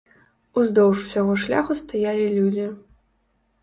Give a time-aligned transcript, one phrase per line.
[0.61, 2.69] Уздоўж усяго шляху стаялі людзі.